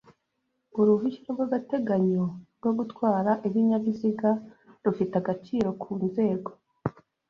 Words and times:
Uruhushya 0.79 1.27
rw’agateganyo 1.33 2.25
rwo 2.57 2.71
gutwara 2.77 3.31
ibinyabiziga 3.47 4.29
rufite 4.83 5.13
agaciro 5.21 5.69
ku 5.81 5.91
nzego 6.05 6.49